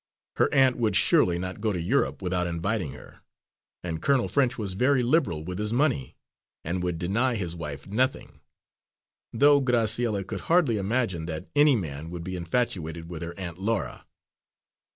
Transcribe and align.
Her 0.37 0.51
aunt 0.51 0.77
would 0.77 0.95
surely 0.95 1.37
not 1.37 1.61
go 1.61 1.71
to 1.71 1.79
Europe 1.79 2.23
without 2.23 2.47
inviting 2.47 2.93
her, 2.93 3.21
and 3.83 4.01
Colonel 4.01 4.27
French 4.27 4.57
was 4.57 4.73
very 4.73 5.03
liberal 5.03 5.43
with 5.43 5.59
his 5.59 5.71
money, 5.71 6.15
and 6.65 6.81
would 6.81 6.97
deny 6.97 7.35
his 7.35 7.55
wife 7.55 7.85
nothing, 7.85 8.39
though 9.31 9.61
Graciella 9.61 10.23
could 10.25 10.41
hardly 10.49 10.77
imagine 10.77 11.27
that 11.27 11.49
any 11.55 11.75
man 11.75 12.09
would 12.09 12.23
be 12.23 12.35
infatuated 12.35 13.09
with 13.09 13.21
her 13.21 13.37
Aunt 13.39 13.59
Laura. 13.59 14.07